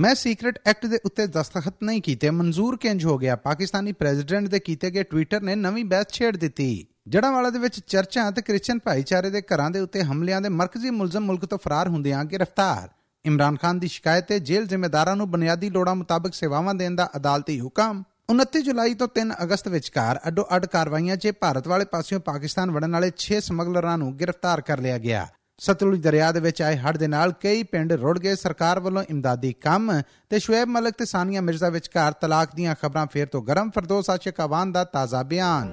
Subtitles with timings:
[0.00, 3.36] ਮੈਂ secret act ਦੇ ਉੱਤੇ ਦਸਤਖਤ ਨਹੀਂ ਕੀਤੇ, ਮਨਜ਼ੂਰ ਕਿੰਜ ਹੋ ਗਿਆ?
[3.36, 8.30] ਪਾਕਿਸਤਾਨੀ ਪ੍ਰੈਜ਼ੀਡੈਂਟ ਦੇ ਕੀਤੇ ਗਏ ਟਵਿੱਟਰ ਨੇ ਨਵੀਂ ਬਹਿਸ ਛੇੜ ਦਿੱਤੀ। ਜੜਾਂਵਾਲਾ ਦੇ ਵਿੱਚ ਚਰਚਾ
[8.30, 12.24] ਤੇ ਕ੍ਰਿਸਚੀਅਨ ਭਾਈਚਾਰੇ ਦੇ ਘਰਾਂ ਦੇ ਉੱਤੇ ਹਮਲਿਆਂ ਦੇ ਮਰਕਜ਼ੀ ਮੁਲਜ਼ਮ ਮੁਲਕ ਤੋਂ ਫਰਾਰ ਹੁੰਦਿਆਂ
[12.24, 12.88] ਗ੍ਰਿਫਤਾਰ
[13.24, 17.60] ਇਮਰਾਨ ਖਾਨ ਦੀ ਸ਼ਿਕਾਇਤ ਤੇ ਜੇਲ੍ਹ ਜ਼ਿੰਮੇਦਾਰਾਂ ਨੂੰ ਬੁਨਿਆਦੀ ਲੋੜਾਂ ਮੁਤਾਬਕ ਸੇਵਾਵਾਂ ਦੇਣ ਦਾ ਅਦਾਲਤੀ
[17.60, 22.70] ਹੁਕਮ। 29 ਜੁਲਾਈ ਤੋਂ 3 ਅਗਸਤ ਵਿਚਕਾਰ ਅੱਡੋ ਅੱਡ ਕਾਰਵਾਈਆਂ 'ਚ ਭਾਰਤ ਵਾਲੇ ਪਾਸਿਓਂ ਪਾਕਿਸਤਾਨ
[22.70, 25.28] ਵੜਨ ਵਾਲੇ 6 ਸਮਗਲਰਾਂ ਨੂੰ ਗ੍ਰਿਫਤਾਰ ਕਰ ਲਿਆ ਗਿਆ।
[25.60, 29.52] ਸਤਲੁਜ ਦਰਿਆ ਦੇ ਵਿੱਚ ਆਏ ਹੜ੍ਹ ਦੇ ਨਾਲ ਕਈ ਪਿੰਡ ਰੁੜ ਗਏ। ਸਰਕਾਰ ਵੱਲੋਂ ਇਮਦਾਦੀ
[29.52, 34.10] ਕੰਮ ਤੇ ਸ਼ੁਐਬ ਮਲਕ ਤੇ ਸਾਨੀਆ ਮਿਰਜ਼ਾ ਵਿਚਕਾਰ ਤਲਾਕ ਦੀਆਂ ਖਬਰਾਂ ਫੇਰ ਤੋਂ ਗਰਮ। ਫਰਦੋਸ
[34.10, 35.72] ਆਸ਼ਿਕ ਆਵਾਨ ਦਾ ਤਾਜ਼ਾ ਬਿਆਨ।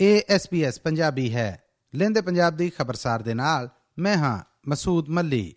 [0.00, 1.62] ਏਐਸਪੀਐਸ ਪੰਜਾਬੀ ਹੈ।
[1.94, 4.38] ਲੈਂਦੇ ਪੰਜਾਬ ਦੀ ਖਬਰਸਾਰ ਦੇ ਨਾਲ ਮੈਂ ਹਾਂ
[4.68, 5.54] ਮਸੂਦ ਮੱਲੀ।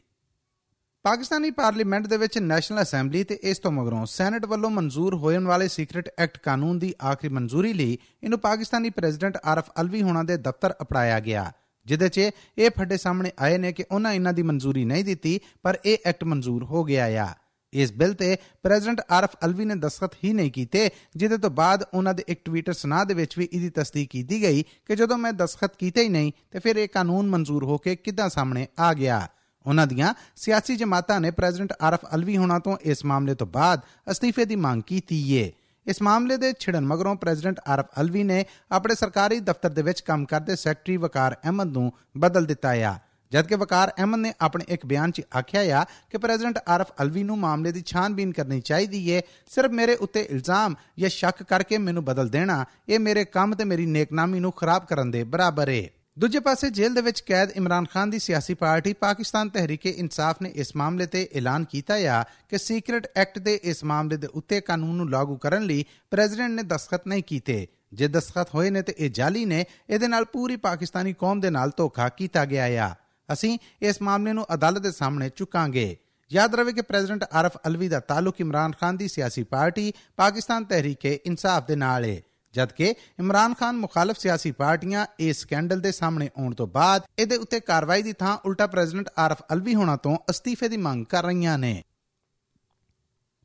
[1.08, 5.68] ਪਾਕਿਸਤਾਨੀ ਪਾਰਲੀਮੈਂਟ ਦੇ ਵਿੱਚ ਨੈਸ਼ਨਲ ਅਸੈਂਬਲੀ ਤੇ ਇਸ ਤੋਂ ਮਗਰੋਂ ਸੈਨੇਟ ਵੱਲੋਂ ਮਨਜ਼ੂਰ ਹੋਣ ਵਾਲੇ
[5.68, 10.74] ਸੀਕ੍ਰੀਟ ਐਕਟ ਕਾਨੂੰਨ ਦੀ ਆਖਰੀ ਮਨਜ਼ੂਰੀ ਲਈ ਇਹਨੂੰ ਪਾਕਿਸਤਾਨੀ ਪ੍ਰੈਜ਼ੀਡੈਂਟ ਆਰਫ ਅਲਵੀ ਹੋਣਾ ਦੇ ਦਫ਼ਤਰ
[10.82, 11.52] ਅਪੜਾਇਆ ਗਿਆ
[11.86, 12.20] ਜਿਦੇ 'ਚ
[12.58, 16.24] ਇਹ ਫੱਡੇ ਸਾਹਮਣੇ ਆਏ ਨੇ ਕਿ ਉਹਨਾਂ ਇਹਨਾਂ ਦੀ ਮਨਜ਼ੂਰੀ ਨਹੀਂ ਦਿੱਤੀ, ਪਰ ਇਹ ਐਕਟ
[16.24, 17.28] ਮਨਜ਼ੂਰ ਹੋ ਗਿਆ ਆ।
[17.74, 22.14] ਇਸ ਬਿੱਲ ਤੇ ਪ੍ਰੈਜ਼ੀਡੈਂਟ ਆਰਫ ਅਲਵੀ ਨੇ ਦਸਖਤ ਹੀ ਨਹੀਂ ਕੀਤੇ, ਜਿਹਦੇ ਤੋਂ ਬਾਅਦ ਉਹਨਾਂ
[22.14, 25.78] ਦੇ ਇੱਕ ਟਵੀਟਰ ਸੁਨਾ ਦੇ ਵਿੱਚ ਵੀ ਇਹਦੀ ਤਸਦੀਕ ਕੀਤੀ ਗਈ ਕਿ ਜਦੋਂ ਮੈਂ ਦਸਖਤ
[25.78, 29.28] ਕੀਤੇ ਹੀ ਨਹੀਂ, ਤੇ ਫਿਰ ਇਹ ਕਾਨੂੰਨ ਮਨਜ਼ੂਰ ਹੋ ਕੇ ਕਿੱਦਾਂ ਸਾਹਮਣੇ ਆ ਗਿਆ।
[29.68, 34.46] ਉਹਨਾਂ ਦੀਆਂ ਸਿਆਸੀ ਜਮਾਤਾਂ ਨੇ ਪ੍ਰੈਜ਼ੀਡੈਂਟ ਆਰਫ ਅਲਵੀ ਹੋਣਾ ਤੋਂ ਇਸ ਮਾਮਲੇ ਤੋਂ ਬਾਅਦ ਅਸਤੀਫੇ
[34.46, 35.52] ਦੀ ਮੰਗ ਕੀਤੀ ਏ।
[35.86, 40.26] ਇਸ ਮਾਮਲੇ ਦੇ ਛਿੜਨ ਮਗਰੋਂ ਪ੍ਰੈਜ਼ੀਡੈਂਟ ਆਰਫ ਅਲਵੀ ਨੇ ਆਪਣੇ ਸਰਕਾਰੀ ਦਫ਼ਤਰ ਦੇ ਵਿੱਚ ਕੰਮ
[40.26, 42.96] ਕਰਦੇ ਸੈਕਟਰੀ ਵਕਾਰ ਅਹਿਮਦ ਨੂੰ ਬਦਲ ਦਿੱਤਾ ਆ।
[43.32, 47.38] ਜਦਕਿ ਵਕਾਰ ਅਹਿਮਦ ਨੇ ਆਪਣੇ ਇੱਕ ਬਿਆਨ 'ਚ ਆਖਿਆ ਆ ਕਿ ਪ੍ਰੈਜ਼ੀਡੈਂਟ ਆਰਫ ਅਲਵੀ ਨੂੰ
[47.38, 52.30] ਮਾਮਲੇ ਦੀ ਛਾਨਬੀਨ ਕਰਨੀ ਚਾਹੀਦੀ ਏ, ਸਿਰਫ ਮੇਰੇ ਉੱਤੇ ਇਲਜ਼ਾਮ ਜਾਂ ਸ਼ੱਕ ਕਰਕੇ ਮੈਨੂੰ ਬਦਲ
[52.30, 56.70] ਦੇਣਾ, ਇਹ ਮੇਰੇ ਕੰਮ ਤੇ ਮੇਰੀ ਨੇਕਨਾਮੀ ਨੂੰ ਖਰਾਬ ਕਰਨ ਦੇ ਬਰਾਬਰ ਏ। ਦੂਜੇ ਪਾਸੇ
[56.70, 61.06] ਜੇਲ੍ਹ ਦੇ ਵਿੱਚ ਕੈਦ ਇਮਰਾਨ ਖਾਨ ਦੀ ਸਿਆਸੀ ਪਾਰਟੀ ਪਾਕਿਸਤਾਨ ਤਹਿਰੀਕੇ ਇਨਸਾਫ ਨੇ ਇਸ ਮਾਮਲੇ
[61.06, 65.36] ਤੇ ਐਲਾਨ ਕੀਤਾ ਆ ਕਿ ਸੀਕ੍ਰੀਟ ਐਕਟ ਦੇ ਇਸ ਮਾਮਲੇ ਦੇ ਉੱਤੇ ਕਾਨੂੰਨ ਨੂੰ ਲਾਗੂ
[65.38, 69.66] ਕਰਨ ਲਈ ਪ੍ਰੈਜ਼ੀਡੈਂਟ ਨੇ ਦਸਖਤ ਨਹੀਂ ਕੀਤੇ। ਜੇ ਦਸਖਤ ਹੋਏ ਨੇ ਤੇ ਇਹ ਜਾਲੀ ਨੇ,
[69.90, 72.94] ਇਹਦੇ ਨਾਲ ਪੂਰੀ ਪਾਕਿਸਤਾਨੀ ਕੌਮ ਦੇ ਨਾਲ ਧੋਖਾ ਕੀਤਾ ਗਿਆ ਆ।
[73.34, 75.96] ਅਸੀਂ ਇਸ ਮਾਮਲੇ ਨੂੰ ਅਦਾਲਤ ਦੇ ਸਾਹਮਣੇ ਚੁੱਕਾਂਗੇ।
[76.32, 81.20] ਯਾਦ ਰਵੇ ਕਿ ਪ੍ਰੈਜ਼ੀਡੈਂਟ ਆਰਫ ਅਲਵੀ ਦਾ ਤਾਲੁਕ ਇਮਰਾਨ ਖਾਨ ਦੀ ਸਿਆਸੀ ਪਾਰਟੀ ਪਾਕਿਸਤਾਨ ਤਹਿਰੀਕੇ
[81.26, 82.22] ਇਨਸਾਫ ਦੇ ਨਾਲ ਹੈ
[82.58, 87.60] ਜਦਕਿ ਇਮਰਾਨ ਖਾਨ ਮੁਖਾਲਫ ਸਿਆਸੀ ਪਾਰਟੀਆਂ ਇਸ ਸਕੈਂਡਲ ਦੇ ਸਾਹਮਣੇ ਆਉਣ ਤੋਂ ਬਾਅਦ ਇਹਦੇ ਉੱਤੇ
[87.60, 91.84] ਕਾਰਵਾਈ ਦੀ ਥਾਂ ਉਲਟਾ ਪ੍ਰੈਜ਼ੀਡੈਂਟ ਆਰਫ ਅਲਵੀ ਹੋਣਾ ਤੋਂ ਅਸਤੀਫੇ ਦੀ ਮੰਗ ਕਰ ਰਹੀਆਂ ਨੇ।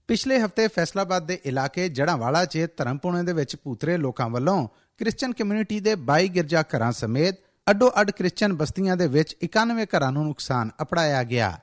[0.09, 4.69] ਪਿਛਲੇ ਹਫ਼ਤੇ ਫੈਸਲਾਬਾਦ ਦੇ ਇਲਾਕੇ ਜੜਾਂਵਾਲਾ 'ਚ ਧਰਮਪੁਣੇ ਦੇ ਵਿੱਚ ਪੂਤਰੇ ਲੋਕਾਂ ਵੱਲੋਂ
[4.99, 7.39] ਕ੍ਰਿਸਚੀਅਨ ਕਮਿਊਨਿਟੀ ਦੇ 22 ਗਿਰਜਾ ਘਰਾਂ ਸਮੇਤ
[7.71, 11.59] ਅੱਡੋ ਅੱਡ ਕ੍ਰਿਸਚੀਅਨ ਬਸਤੀਆਂ ਦੇ ਵਿੱਚ 91 ਘਰਾਂ ਨੂੰ ਨੁਕਸਾਨ ਅਪੜਾਇਆ ਗਿਆ।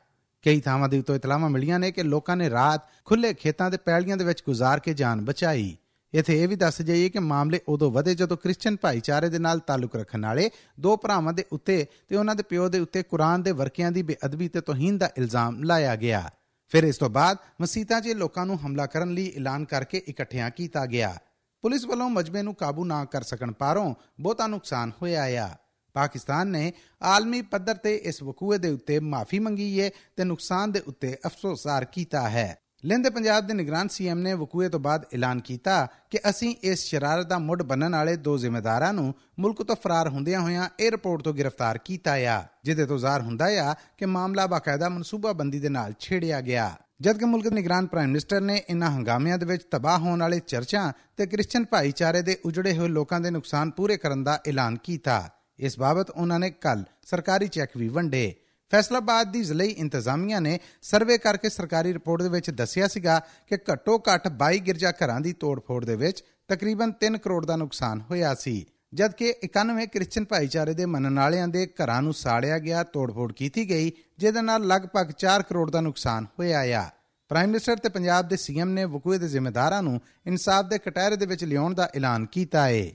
[0.45, 4.17] ਕਈ ਥਾਵਾਂ ਦੇ ਉੱਤੇ ਇਤਲਾਹਾਂ ਮਿਲੀਆਂ ਨੇ ਕਿ ਲੋਕਾਂ ਨੇ ਰਾਤ ਖੁੱਲੇ ਖੇਤਾਂ ਦੇ ਪੈਲੀਆਂ
[4.17, 5.77] ਦੇ ਵਿੱਚ ਗੁਜ਼ਾਰ ਕੇ ਜਾਨ ਬਚਾਈ।
[6.13, 9.95] ਇਥੇ ਇਹ ਵੀ ਦੱਸ ਜਾਈਏ ਕਿ ਮਾਮਲੇ ਉਦੋਂ ਵਧੇ ਜਦੋਂ ਕ੍ਰਿਸਚੀਅਨ ਭਾਈਚਾਰੇ ਦੇ ਨਾਲ ਤਾਲੁਕ
[9.95, 10.49] ਰੱਖਣ ਵਾਲੇ
[10.79, 14.47] ਦੋ ਭਰਾਵਾਂ ਦੇ ਉੱਤੇ ਤੇ ਉਹਨਾਂ ਦੇ ਪਿਓ ਦੇ ਉੱਤੇ ਕੁਰਾਨ ਦੇ ਵਰਕਿਆਂ ਦੀ ਬੇਅਦਬੀ
[14.47, 16.29] ਤੇ ਤੋਹੀਨ ਦਾ ਇਲਜ਼ਾਮ ਲਾਇਆ ਗਿਆ।
[16.69, 20.85] ਫਿਰ ਇਸ ਤੋਂ ਬਾਅਦ ਮਸੀਤਾਂ 'ਚ ਲੋਕਾਂ ਨੂੰ ਹਮਲਾ ਕਰਨ ਲਈ ਐਲਾਨ ਕਰਕੇ ਇਕੱਠਿਆਂ ਕੀਤਾ
[20.85, 21.17] ਗਿਆ।
[21.61, 25.49] ਪੁਲਿਸ ਵੱਲੋਂ ਮਜਬੇ ਨੂੰ ਕਾਬੂ ਨਾ ਕਰ ਸਕਣ ਪਾਰੋਂ ਬਹੁਤਾ ਨੁਕਸਾਨ ਹੋਇਆ ਆ।
[25.93, 26.71] ਪਾਕਿਸਤਾਨ ਨੇ
[27.01, 31.85] ਆਲਮੀ ਪੱਧਰ ਤੇ ਇਸ ਵਕੂਏ ਦੇ ਉੱਤੇ ਮਾਫੀ ਮੰਗੀ ਹੈ ਤੇ ਨੁਕਸਾਨ ਦੇ ਉੱਤੇ ਅਫਸੋਸਾਰ
[31.85, 36.55] ਕੀਤਾ ਹੈ। ਲੈਂਦੇ ਪੰਜਾਬ ਦੇ ਨਿਗਰਾਨ ਸੀਐਮ ਨੇ ਵਕੂਏ ਤੋਂ ਬਾਅਦ ਐਲਾਨ ਕੀਤਾ ਕਿ ਅਸੀਂ
[36.63, 41.21] ਇਸ ਸ਼ਰਾਰਤ ਦਾ ਮੁੱਢ ਬੰਨਣ ਵਾਲੇ ਦੋ ਜ਼ਿੰਮੇਦਾਰਾਂ ਨੂੰ ਮੁਲਕ ਤੋਂ ਫਰਾਰ ਹੁੰਦਿਆਂ ਹੋਇਆਂ 에ਅਰਪੋਰਟ
[41.21, 45.93] ਤੋਂ ਗ੍ਰਿਫਤਾਰ ਕੀਤਾ ਆ ਜਿਦੇ ਤੋਂ ਜ਼ਾਹਰ ਹੁੰਦਾ ਆ ਕਿ ਮਾਮਲਾ ਬਾਕਾਇਦਾ ਮਨਸੂਬਾਬੰਦੀ ਦੇ ਨਾਲ
[45.99, 50.19] ਛੇੜਿਆ ਗਿਆ। ਜਦਕਿ ਮੁਲਕ ਦੇ ਨਿਗਰਾਨ ਪ੍ਰਾਈਮ ਮਿਨਿਸਟਰ ਨੇ ਇਨ੍ਹਾਂ ਹੰਗਾਮਿਆਂ ਦੇ ਵਿੱਚ ਤਬਾਹ ਹੋਣ
[50.19, 54.77] ਵਾਲੇ ਚਰਚਾਂ ਤੇ ਕ੍ਰਿਸਚੀਅਨ ਭਾਈਚਾਰੇ ਦੇ ਉਜੜੇ ਹੋਏ ਲੋਕਾਂ ਦੇ ਨੁਕਸਾਨ ਪੂਰੇ ਕਰਨ ਦਾ ਐਲਾਨ
[54.77, 55.29] ਕੀਤਾ।
[55.59, 58.35] ਇਸ ਬਾਬਤ ਉਹਨਾਂ ਨੇ ਕੱਲ ਸਰਕਾਰੀ ਚੈੱਕ ਵੀ ਵੰਡੇ।
[58.71, 63.97] ਫੈਸਲਾਬਾਦ ਦੀ ਜ਼ਿਲ੍ਹੀ ਇੰਤਜ਼ਾਮੀਆ ਨੇ ਸਰਵੇ ਕਰਕੇ ਸਰਕਾਰੀ ਰਿਪੋਰਟ ਦੇ ਵਿੱਚ ਦੱਸਿਆ ਸੀਗਾ ਕਿ ਘੱਟੋ
[64.09, 68.65] ਘੱਟ 22 ਗਿਰਜਾ ਘਰਾਂ ਦੀ ਤੋੜਫੋੜ ਦੇ ਵਿੱਚ ਤਕਰੀਬਨ 3 ਕਰੋੜ ਦਾ ਨੁਕਸਾਨ ਹੋਇਆ ਸੀ,
[68.93, 73.91] ਜਦਕਿ 91 ਕ੍ਰਿਸਚੀਅਨ ਭਾਈਚਾਰੇ ਦੇ ਮੰਨਣ ਵਾਲਿਆਂ ਦੇ ਘਰਾਂ ਨੂੰ ਸਾੜਿਆ ਗਿਆ, ਤੋੜਫੋੜ ਕੀਤੀ ਗਈ,
[74.19, 76.89] ਜਿਹਦੇ ਨਾਲ ਲਗਭਗ 4 ਕਰੋੜ ਦਾ ਨੁਕਸਾਨ ਹੋਇਆ ਆ।
[77.31, 81.25] ਪ੍ਰਾਈਮ ਮਿਨਿਸਟਰ ਤੇ ਪੰਜਾਬ ਦੇ ਸੀਐਮ ਨੇ ਵਕੂਏ ਦੇ ਜ਼ਿੰਮੇਦਾਰਾਂ ਨੂੰ ਇਨਸਾਫ ਦੇ ਕਟਾਰੇ ਦੇ
[81.25, 82.85] ਵਿੱਚ ਲਿਆਉਣ ਦਾ ਐਲਾਨ ਕੀਤਾ ਹੈ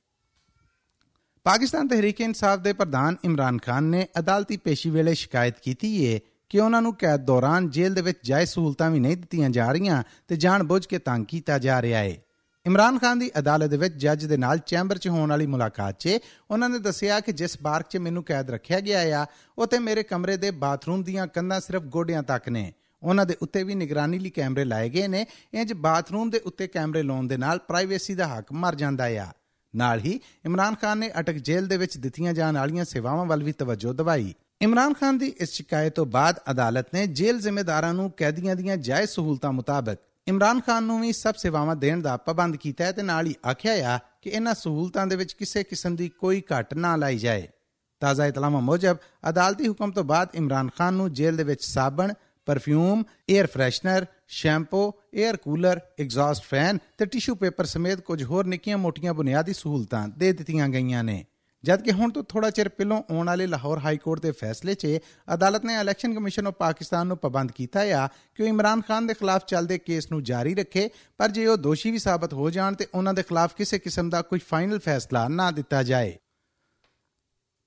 [1.45, 6.19] ਪਾਕਿਸਤਾਨ ਤਹਿਰੀਕ ਇਨਸਾਫ ਦੇ ਪ੍ਰਧਾਨ ਇਮਰਾਨ ਖਾਨ ਨੇ ਅਦਾਲਤੀ ਪੇਸ਼ੀ ਵੇਲੇ ਸ਼ਿਕਾਇਤ ਕੀਤੀ ਹੈ
[6.49, 10.03] ਕਿ ਉਹਨਾਂ ਨੂੰ ਕੈਦ ਦੌਰਾਨ ਜੇਲ੍ਹ ਦੇ ਵਿੱਚ ਜਾਇਜ਼ ਸਹੂਲਤਾਂ ਵੀ ਨਹੀਂ ਦਿੱਤੀਆਂ ਜਾ ਰਹੀਆਂ
[10.27, 12.15] ਤੇ ਜਾਣਬੁੱਝ ਕੇ ਤੰਗ ਕੀਤਾ ਜਾ ਰਿਹਾ ਹੈ
[12.65, 16.17] ਇਮਰਾਨ ਖਾਨ ਦੀ ਅਦਾਲਤ ਦੇ ਵਿੱਚ ਜੱਜ ਦੇ ਨਾਲ ਚੈਂਬਰ 'ਚ ਹੋਣ ਵਾਲੀ ਮੁਲਾਕਾਤ 'ਚ
[16.51, 19.25] ਉਹਨਾਂ ਨੇ ਦੱਸਿਆ ਕਿ ਜਿਸ ਬਾਰਕ 'ਚ ਮੈਨੂੰ ਕੈਦ ਰੱਖਿਆ ਗਿਆ ਆ
[19.57, 23.75] ਉਤੇ ਮੇਰੇ ਕਮਰੇ ਦੇ ਬਾਥਰੂਮ ਦੀਆਂ ਕੰਧਾਂ ਸਿਰਫ ਗੋਡਿਆਂ ਤੱਕ ਨੇ। ਉਹਨਾਂ ਦੇ ਉੱਤੇ ਵੀ
[23.75, 28.15] ਨਿਗਰਾਨੀ ਲਈ ਕੈਮਰੇ ਲਾਏ ਗਏ ਨੇ। ਇੰਜ ਬਾਥਰੂਮ ਦੇ ਉੱਤੇ ਕੈਮਰੇ ਲਾਉਣ ਦੇ ਨਾਲ ਪ੍ਰਾਈਵੇਸੀ
[28.15, 29.27] ਦਾ ਹੱਕ ਮਰ ਜਾਂਦਾ ਆ।
[29.75, 33.51] ਨਾਲ ਹੀ ਇਮਰਾਨ ਖਾਨ ਨੇ ਅਟਕ ਜੇਲ੍ਹ ਦੇ ਵਿੱਚ ਦਿੱਤੀਆਂ ਜਾਣ ਵਾਲੀਆਂ ਸੇਵਾਵਾਂ ਵੱਲ ਵੀ
[33.51, 38.55] ਤਵੱਜੋ ਦਿਵਾਈ। ਇਮਰਾਨ ਖਾਨ ਦੀ ਇਸ ਸ਼ਿਕਾਇਤ ਤੋਂ ਬਾਅਦ ਅਦਾਲਤ ਨੇ ਜੇਲ੍ਹ ਜ਼ਿੰਮੇਦਾਰਾਂ ਨੂੰ ਕੈਦੀਆਂ
[38.55, 42.91] ਦੀਆਂ ਜਾਇਜ਼ ਸਹੂਲਤਾਂ ਮੁਤਾਬਕ ਇਮਰਾਨ ਖਾਨ ਨੂੰ ਵੀ ਸਭ ਸੇਵਾਵਾਂ ਦੇਣ ਦਾ ਪਾਬੰਦ ਕੀਤਾ ਹੈ
[42.91, 46.73] ਤੇ ਨਾਲ ਹੀ ਆਖਿਆ ਆ ਕਿ ਇਹਨਾਂ ਸਹੂਲਤਾਂ ਦੇ ਵਿੱਚ ਕਿਸੇ ਕਿਸਮ ਦੀ ਕੋਈ ਘਟ
[46.73, 47.47] ਨਾ ਲਾਈ ਜਾਏ।
[47.99, 48.97] ਤਾਜ਼ਾ ਇਤਲਾਹਾਂ ਮੁਜਬ,
[49.29, 52.13] ਅਦਾਲਤੀ ਹੁਕਮ ਤੋਂ ਬਾਅਦ ਇਮਰਾਨ ਖਾਨ ਨੂੰ ਜੇਲ੍ਹ ਦੇ ਵਿੱਚ ਸਾਬਣ,
[52.45, 53.03] perfume
[53.35, 59.13] air freshener shampoo air cooler, exhaust fan ਤੇ ਟਿਸ਼ੂ ਪੇਪਰ ਸਮੇਤ ਕੁਝ ਹੋਰ ਨਿੱਕੀਆਂ ਮੋਟੀਆਂ
[59.13, 61.25] ਬੁਨਿਆਦੀ ਸਹੂਲਤਾਂ ਦੇ ਦਿੱਤੀਆਂ ਗਈਆਂ ਨੇ।
[61.63, 64.87] ਜਦਕਿ ਹੁਣ ਤੋਂ ਥੋੜਾ ਚਿਰ ਪਹਿਲਾਂ ਆਉਣ ਵਾਲੇ ਲਾਹੌਰ ਹਾਈ ਕੋਰਟ ਦੇ ਫੈਸਲੇ 'ਚ
[65.33, 69.13] ਅਦਾਲਤ ਨੇ ਇਲੈਕਸ਼ਨ ਕਮਿਸ਼ਨ ਆਫ ਪਾਕਿਸਤਾਨ ਨੂੰ ਪਾਬੰਦ ਕੀਤਾ ਆ ਕਿ ਉਹ ਇਮਰਾਨ ਖਾਨ ਦੇ
[69.13, 72.87] ਖਿਲਾਫ ਚੱਲਦੇ ਕੇਸ ਨੂੰ ਜਾਰੀ ਰੱਖੇ, ਪਰ ਜੇ ਉਹ ਦੋਸ਼ੀ ਵੀ ਸਾਬਤ ਹੋ ਜਾਣ ਤੇ
[72.93, 76.17] ਉਹਨਾਂ ਦੇ ਖਿਲਾਫ ਕਿਸੇ ਕਿਸਮ ਦਾ ਕੋਈ ਫਾਈਨਲ ਫੈਸਲਾ ਨਾ ਦਿੱਤਾ ਜਾਏ।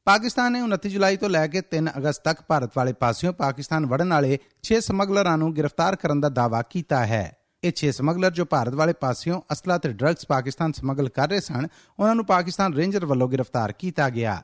[0.08, 4.12] ਪਾਕਿਸਤਾਨ ਨੇ 29 ਜੁਲਾਈ ਤੋਂ ਲੈ ਕੇ 3 ਅਗਸਤ ਤੱਕ ਭਾਰਤ ਵਾਲੇ ਪਾਸਿਓਂ ਪਾਕਿਸਤਾਨ ਵੜਨ
[4.12, 7.24] ਵਾਲੇ 6 ਸਮਗਲਰਾਂ ਨੂੰ ਗ੍ਰਿਫਤਾਰ ਕਰਨ ਦਾ ਦਾਅਵਾ ਕੀਤਾ ਹੈ।
[7.62, 11.66] ਇਹ 6 ਸਮਗਲਰ ਜੋ ਭਾਰਤ ਵਾਲੇ ਪਾਸਿਓਂ ਅਸਲਾ ਤੇ ਡਰੱਗਸ ਪਾਕਿਸਤਾਨ ਸਮਗਲ ਕਰ ਰਹੇ ਸਨ
[11.98, 14.36] ਉਹਨਾਂ ਨੂੰ ਪਾਕਿਸਤਾਨ ਰੇਂਜਰ ਵੱਲੋਂ ਗ੍ਰਿਫਤਾਰ ਕੀਤਾ ਗਿਆ।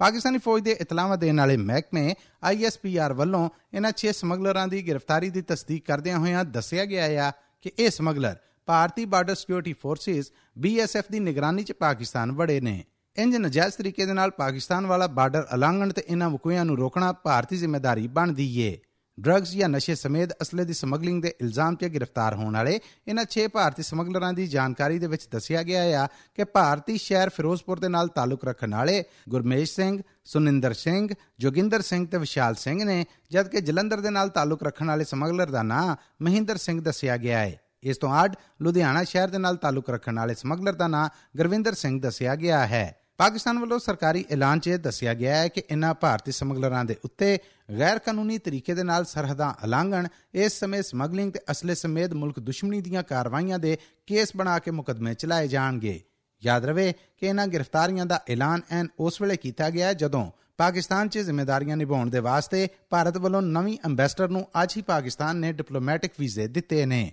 [0.00, 2.04] ਪਾਕਿਸਤਾਨੀ ਫੌਜ ਦੇ ਇਤਲਾਹਾਂ ਦੇਣ ਵਾਲੇ ਮਹਿਕਮੇ
[2.44, 3.42] ਆਈਐਸਪੀਆਰ ਵੱਲੋਂ
[3.74, 7.28] ਇਹਨਾਂ 6 ਸਮਗਲਰਾਂ ਦੀ ਗ੍ਰਿਫਤਾਰੀ ਦੀ ਤਸਦੀਕ ਕਰਦਿਆਂ ਹੋਇਆਂ ਦੱਸਿਆ ਗਿਆ ਹੈ
[7.62, 12.76] ਕਿ ਇਹ ਸਮਗਲਰ ਭਾਰਤੀ ਬਾਰਡਰ ਸਿਕਿਉਰਿਟੀ ਫੋਰਸਿਸ ਬੀਐਸਐਫ ਦੀ ਨਿਗਰਾਨੀ 'ਚ ਪਾਕਿਸਤਾਨ ਵੜੇ ਨੇ।
[13.18, 17.56] ਇੰਜ ਨਜਾਇਜ਼ ਤਰੀਕੇ ਦੇ ਨਾਲ ਪਾਕਿਸਤਾਨ ਵਾਲਾ ਬਾਰਡਰ ਉਲੰਘਣ ਤੇ ਇਹਨਾਂ ਵਕੂਆਂ ਨੂੰ ਰੋਕਣਾ ਭਾਰਤੀ
[17.56, 18.78] ਜ਼ਿੰਮੇਵਾਰੀ ਬਣਦੀ ਏ।
[19.20, 23.46] ਡਰੱਗਸ ਜਾਂ ਨਸ਼ੇ ਸਮੇਤ ਅਸਲੇ ਦੀ ਸਮਗਲਿੰਗ ਦੇ ਇਲਜ਼ਾਮ 'ਤੇ ਗ੍ਰਿਫਤਾਰ ਹੋਣ ਵਾਲੇ ਇਹਨਾਂ 6
[23.52, 28.08] ਭਾਰਤੀ ਸਮਗਲਰਾਂ ਦੀ ਜਾਣਕਾਰੀ ਦੇ ਵਿੱਚ ਦੱਸਿਆ ਗਿਆ ਹੈ ਕਿ ਭਾਰਤੀ ਸ਼ਹਿਰ ਫਿਰੋਜ਼ਪੁਰ ਦੇ ਨਾਲ
[28.08, 31.08] ਤਾਲੁਕ ਰੱਖਣ ਵਾਲੇ ਗੁਰਮੇਸ਼ ਸਿੰਘ, ਸੁਨਿੰਦਰ ਸਿੰਘ,
[31.38, 35.62] ਜੋਗਿੰਦਰ ਸਿੰਘ ਤੇ ਵਿਸ਼ਾਲ ਸਿੰਘ ਨੇ, ਜਦਕਿ ਜਲੰਧਰ ਦੇ ਨਾਲ ਤਾਲੁਕ ਰੱਖਣ ਵਾਲੇ ਸਮਗਲਰ ਦਾ
[35.62, 40.16] ਨਾਂ ਮਹਿੰਦਰ ਸਿੰਘ ਦੱਸਿਆ ਗਿਆ ਹੈ ਇਸ ਤੋਂ ਅੱਡ ਲੁਧਿਆਣਾ ਸ਼ਹਿਰ ਦੇ ਨਾਲ ਤਾਲੁਕ ਰੱਖਣ
[40.16, 45.12] ਵਾਲੇ ਸਮਗਲਰ ਦਾ ਨਾਂ ਗੁਰਵਿੰਦਰ ਸਿੰਘ ਦੱਸਿਆ ਗਿਆ ਹੈ। ਪਾਕਿਸਤਾਨ ਵੱਲੋਂ ਸਰਕਾਰੀ ਐਲਾਨ 'ਚ ਦੱਸਿਆ
[45.14, 47.38] ਗਿਆ ਹੈ ਕਿ ਇਨ੍ਹਾਂ ਭਾਰਤੀ ਸਮਗਲਰਾਂ ਦੇ ਉੱਤੇ
[47.78, 52.80] ਗੈਰ ਕਾਨੂੰਨੀ ਤਰੀਕੇ ਦੇ ਨਾਲ ਸਰਹੱਦਾਂ ਉਲੰਘਣ, ਇਸ ਸਮੇਂ ਸਮਗਲਿੰਗ ਤੇ ਅਸਲੇ ਸਮੇਤ ਮੁਲਕ ਦੁਸ਼ਮਣੀ
[52.80, 53.76] ਦੀਆਂ ਕਾਰਵਾਈਆਂ ਦੇ
[54.06, 56.00] ਕੇਸ ਬਣਾ ਕੇ ਮੁਕਦਮੇ ਚਲਾਏ ਜਾਣਗੇ।
[56.42, 60.26] ਯਾਦ ਰਵੇ ਕਿ ਇਨ੍ਹਾਂ ਗ੍ਰਿਫਤਾਰੀਆਂ ਦਾ ਐਲਾਨ ਐਨ ਉਸ ਵੇਲੇ ਕੀਤਾ ਗਿਆ ਜਦੋਂ
[60.58, 65.52] ਪਾਕਿਸਤਾਨ 'ਚ ਜ਼ਿੰਮੇਵਾਰੀਆਂ ਨਿਭਾਉਣ ਦੇ ਵਾਸਤੇ ਭਾਰਤ ਵੱਲੋਂ ਨਵੀਂ ਐਮਬੈਸਡਰ ਨੂੰ ਅੱਜ ਹੀ ਪਾਕਿਸਤਾਨ ਨੇ
[65.52, 67.12] ਡਿਪਲੋਮੈਟਿਕ ਵੀਜ਼ੇ ਦਿੱਤੇ ਨੇ।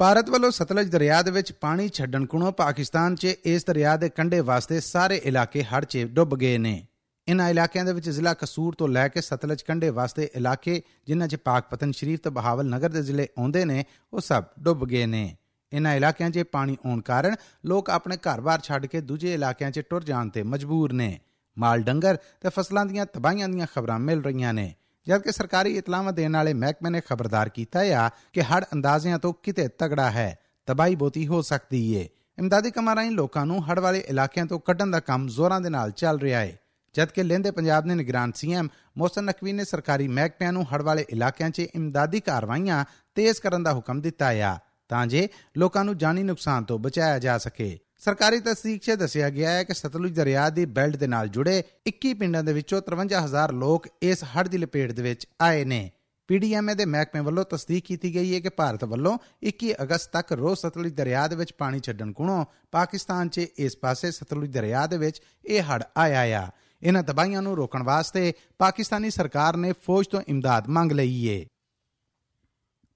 [0.00, 4.38] ਭਾਰਤ ਵੱਲੋਂ ਸਤਲਜ ਦਰਿਆ ਦੇ ਵਿੱਚ ਪਾਣੀ ਛੱਡਣ ਕੋਲੋਂ ਪਾਕਿਸਤਾਨ 'ਚ ਇਸ ਦਰਿਆ ਦੇ ਕੰਢੇ
[4.40, 6.72] ਵਾਸਤੇ ਸਾਰੇ ਇਲਾਕੇ ਹੜ੍ਹ 'ਚ ਡੁੱਬ ਗਏ ਨੇ।
[7.26, 11.36] ਇਨ੍ਹਾਂ ਇਲਾਕਿਆਂ ਦੇ ਵਿੱਚ ਜ਼ਿਲ੍ਹਾ ਕਸੂਰ ਤੋਂ ਲੈ ਕੇ ਸਤਲਜ ਕੰਢੇ ਵਾਸਤੇ ਇਲਾਕੇ ਜਿਨ੍ਹਾਂ 'ਚ
[11.36, 15.36] ਪਾਕਪਤਨ ਸ਼ਰੀਫ ਤੇ ਬਹਾਵਲ ਨਗਰ ਦੇ ਜ਼ਿਲ੍ਹੇ ਆਉਂਦੇ ਨੇ, ਉਹ ਸਭ ਡੁੱਬ ਗਏ ਨੇ।
[15.72, 17.36] ਇਨ੍ਹਾਂ ਇਲਾਕਿਆਂ 'ਚ ਪਾਣੀ ਆਉਣ ਕਾਰਨ
[17.66, 21.18] ਲੋਕ ਆਪਣੇ ਘਰ-ਬਾਰ ਛੱਡ ਕੇ ਦੂਜੇ ਇਲਾਕਿਆਂ 'ਚ ਟੁਰ ਜਾਣ ਤੇ ਮਜਬੂਰ ਨੇ।
[21.56, 24.72] ਮਾਲ ਡੰਗਰ ਤੇ ਫਸਲਾਂ ਦੀਆਂ ਤਬਾਹੀਆਂ ਦੀਆਂ ਖਬਰਾਂ ਮਿਲ ਰਹੀਆਂ ਨੇ।
[25.10, 29.66] ਜਦਕਿ ਸਰਕਾਰੀ ਇਤਲਾਹਾਂ ਦੇਣ ਵਾਲੇ ਮਹਿਕਮੇ ਨੇ ਖਬਰਦਾਰ ਕੀਤਾ ਹੈ ਕਿ ਹੜ ਅੰਦਾਜ਼ਿਆਂ ਤੋਂ ਕਿਤੇ
[29.78, 30.34] ਤਗੜਾ ਹੈ
[30.68, 32.08] ਤਬਾਈ ਬੋਤੀ ਹੋ ਸਕਦੀ ਏ
[32.38, 35.90] ਇਮਦਾਦੀ ਕਮਾਂ ਰਾਹੀਂ ਲੋਕਾਂ ਨੂੰ ਹੜ ਵਾਲੇ ਇਲਾਕਿਆਂ ਤੋਂ ਕੱਢਣ ਦਾ ਕੰਮ ਜ਼ੋਰਾਂ ਦੇ ਨਾਲ
[35.92, 36.56] ਚੱਲ ਰਿਹਾ ਹੈ
[36.94, 38.68] ਜਦਕਿ ਲੈਂਦੇ ਪੰਜਾਬ ਦੇ ਨਿਗਰਾਨ ਸੀਐਮ
[38.98, 42.84] ਮੋਹਸਨ ਨਕਵੀ ਨੇ ਸਰਕਾਰੀ ਮਹਿਕਮਿਆਂ ਨੂੰ ਹੜ ਵਾਲੇ ਇਲਾਕਿਆਂ 'ਚ ਇਮਦਾਦੀ ਕਾਰਵਾਈਆਂ
[43.16, 44.56] ਤੇਜ਼ ਕਰਨ ਦਾ ਹੁਕਮ ਦਿੱਤਾ ਹੈ
[44.90, 45.28] ਤਾਂ ਜੇ
[45.58, 49.74] ਲੋਕਾਂ ਨੂੰ ਜਾਨੀ ਨੁਕਸਾਨ ਤੋਂ ਬਚਾਇਆ ਜਾ ਸਕੇ ਸਰਕਾਰੀ ਤਸਦੀਕ 'ਚ ਦੱਸਿਆ ਗਿਆ ਹੈ ਕਿ
[49.74, 54.48] ਸਤਲੁਜ ਦਰਿਆ ਦੀ ਬੈਲਟ ਦੇ ਨਾਲ ਜੁੜੇ 21 ਪਿੰਡਾਂ ਦੇ ਵਿੱਚੋਂ 53000 ਲੋਕ ਇਸ ਹੜ੍ਹ
[54.48, 55.90] ਦੀ ਲਪੇਟ ਦੇ ਵਿੱਚ ਆਏ ਨੇ।
[56.28, 60.60] ਪੀਡੀਐਮਏ ਦੇ ਮਹਿਕਮੇ ਵੱਲੋਂ ਤਸਦੀਕ ਕੀਤੀ ਗਈ ਹੈ ਕਿ ਭਾਰਤ ਵੱਲੋਂ 21 ਅਗਸਤ ਤੱਕ ਰੋਜ਼
[60.60, 65.22] ਸਤਲੁਜ ਦਰਿਆ ਦੇ ਵਿੱਚ ਪਾਣੀ ਛੱਡਣ ਕੋਲੋਂ ਪਾਕਿਸਤਾਨ 'ਚ ਇਸ ਪਾਸੇ ਸਤਲੁਜ ਦਰਿਆ ਦੇ ਵਿੱਚ
[65.44, 66.48] ਇਹ ਹੜ੍ਹ ਆਇਆ ਆ।
[66.82, 71.46] ਇਹਨਾਂ ਤਬਾਹੀਆਂ ਨੂੰ ਰੋਕਣ ਵਾਸਤੇ ਪਾਕਿਸਤਾਨੀ ਸਰਕਾਰ ਨੇ ਫੌਜ ਤੋਂ ਇਮਦਾਦ ਮੰਗ ਲਈ ਏ।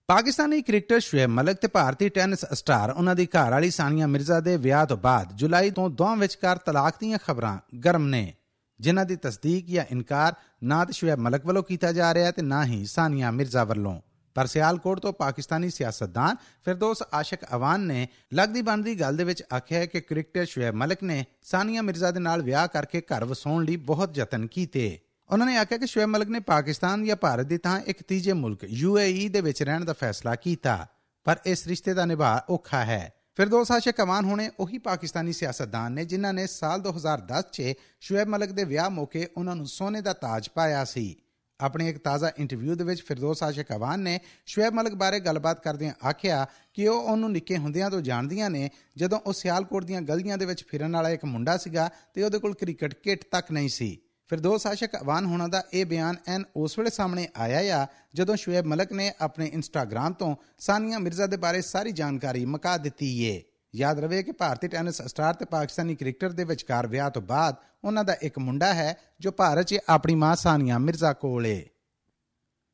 [0.08, 4.56] ਪਾਕਿਸਤਾਨੀ ਕ੍ਰਿਕਟਰ ਸ਼ੁਏਬ ਮਲਕ ਤੇ ਭਾਰਤੀ ਟੈਨਿਸ ਸਟਾਰ ਉਹਨਾਂ ਦੀ ਘਰ ਵਾਲੀ ਸਾਨੀਆ ਮਿਰਜ਼ਾ ਦੇ
[4.56, 8.34] ਵਿਆਹ ਤੋਂ ਬਾਅਦ ਜੁਲਾਈ ਤੋਂ ਦੋਵਾਂ ਵਿਚਕਾਰ ਤਲਾਕ ਦੀਆਂ ਖਬਰਾਂ ਗਰਮ ਨੇ,
[8.80, 12.64] ਜਿਨ੍ਹਾਂ ਦੀ ਤਸਦੀਕ ਜਾਂ ਇਨਕਾਰ ਨਾ ਤੇ ਸ਼ੁਏਬ ਮਲਕ ਵੱਲੋਂ ਕੀਤਾ ਜਾ ਰਿਹਾ ਤੇ ਨਾ
[12.64, 14.00] ਹੀ ਸਾਨੀਆ ਮਿਰਜ਼ਾ ਵੱਲੋਂ।
[14.34, 19.78] ਪਰ ਸਿਆਲਕੋਟ ਤੋਂ ਪਾਕਿਸਤਾਨੀ ਸਿਆਸਤਦਾਨ ਫਿਰਦੋਸ ਆਸ਼ਿਕ ਅਵਾਨ ਨੇ ਲੱਗਦੀ ਬਣਦੀ ਗੱਲ ਦੇ ਵਿੱਚ ਆਖਿਆ
[19.78, 23.76] ਹੈ ਕਿ ਕ੍ਰਿਕਟਰ ਸ਼ੁਏਬ ਮਲਕ ਨੇ ਸਾਨੀਆ ਮਿਰਜ਼ਾ ਦੇ ਨਾਲ ਵਿਆਹ ਕਰਕੇ ਘਰ ਵਸਾਉਣ ਲਈ
[23.76, 24.98] ਬਹੁਤ ਯਤਨ ਕੀਤੇ।
[25.30, 28.64] ਉਹਨਾਂ ਨੇ ਆਖਿਆ ਕਿ ਸ਼ੁਏਬ ਮਲਕ ਨੇ ਪਾਕਿਸਤਾਨ ਜਾਂ ਭਾਰਤ ਦੀ ਥਾਂ ਇੱਕ ਤੀਜੇ ਮੁਲਕ
[28.64, 30.86] ਯੂਏਈ ਦੇ ਵਿੱਚ ਰਹਿਣ ਦਾ ਫੈਸਲਾ ਕੀਤਾ।
[31.24, 36.04] ਪਰ ਇਸ ਰਿਸ਼ਤੇ ਦਾ ਨਿਭਾ ਔਖਾ ਹੈ। ਫਿਰਦੋਸ ਆਸ਼ਿਕ ਅਵਾਨ ਹੋਣੇ ਉਹੀ ਪਾਕਿਸਤਾਨੀ ਸਿਆਸਤਦਾਨ ਨੇ
[36.04, 37.62] ਜਿਨ੍ਹਾਂ ਨੇ ਸਾਲ 2010 'ਚ
[38.00, 41.16] ਸ਼ੁਏਬ ਮਲਕ ਦੇ ਵਿਆਹ ਮੌਕੇ ਉਹਨਾਂ ਨੂੰ ਸੋਨੇ ਦਾ ਤਾਜ ਪਾਇਆ ਸੀ।
[41.60, 46.08] ਆਪਣੇ ਇੱਕ ਤਾਜ਼ਾ ਇੰਟਰਵਿਊ ਦੇ ਵਿੱਚ ਫਿਰਦੋਸ ਆਸ਼ਿਕ ਅਵਾਨ ਨੇ ਸ਼ੁਏਬ ਮਲਕ ਬਾਰੇ ਗੱਲਬਾਤ ਕਰਦਿਆਂ
[46.08, 50.44] ਆਖਿਆ ਕਿ ਉਹ ਉਹਨੂੰ ਨਿੱਕੇ ਹੁੰਦਿਆਂ ਤੋਂ ਜਾਣਦੀਆਂ ਨੇ, ਜਦੋਂ ਉਹ ਸਿਆਲਕੋਟ ਦੀਆਂ ਗਲੀਆਂ ਦੇ
[50.44, 54.66] ਵਿੱਚ ਫਿਰਨ ਵਾਲਾ ਇੱਕ ਮੁੰਡਾ ਸੀਗਾ ਤੇ ਉਹਦੇ ਕੋਲ ਕ੍ਰਿਕਟ ਕਿੱਟ ਤੱਕ ਨਹੀਂ ਸੀ। ਫਿਰਦੋਸ
[54.66, 58.92] ਆਸ਼ਿਕ ਅਵਾਨ ਹੋਣਾ ਦਾ ਇਹ ਬਿਆਨ ਐਨ ਉਸ ਵੇਲੇ ਸਾਹਮਣੇ ਆਇਆ ਆ, ਜਦੋਂ ਸ਼ੁਏਬ ਮਲਕ
[58.92, 63.42] ਨੇ ਆਪਣੇ ਇੰਸਟਾਗ੍ਰam ਤੋਂ ਸਾਨੀਆ ਮਿਰਜ਼ਾ ਦੇ ਬਾਰੇ ਸਾਰੀ ਜਾਣਕਾਰੀ ਮਕਾ ਦਿੱਤੀ ਏ।
[63.74, 67.54] ਯਾਦ ਰਵੇ ਕਿ ਭਾਰਤੀ ਟੈਨਿਸ ਸਟਾਰ ਤੇ ਪਾਕਿਸਤਾਨੀ ਕ੍ਰਿਕਟਰ ਦੇ ਵਿਚਕਾਰ ਵਿਆਹ ਤੋਂ ਬਾਅਦ
[67.84, 71.64] ਉਹਨਾਂ ਦਾ ਇੱਕ ਮੁੰਡਾ ਹੈ, ਜੋ ਭਾਰਤ 'ਚ ਆਪਣੀ ਮਾਂ ਸਾਨੀਆ ਮਿਰਜ਼ਾ ਕੋਲ ਏ।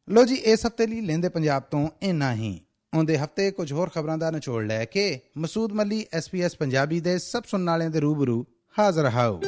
[0.08, 2.60] ਲੋ ਜੀ, ਇਸ ਹਫ਼ਤੇ ਲਈ ਲੈਂਦੇ ਪੰਜਾਬ ਤੋਂ ਇੰਨਾ ਹੀ।
[2.94, 7.42] ਆਉਂਦੇ ਹਫ਼ਤੇ ਕੁਝ ਹੋਰ ਖਬਰਾਂ ਦਾ ਨਿਚੋੜ ਲੈ ਕੇ ਮਸੂਦ ਮੱਲੀ ਐਸਪੀਐਸ ਪੰਜਾਬੀ ਦੇ ਸਭ
[7.46, 8.46] ਸੁਣਨ ਵਾਲਿਆਂ ਦੇ ਰੂਬਰੂ
[8.78, 9.40] ਹਾਜ਼ਰ ਹਾਓ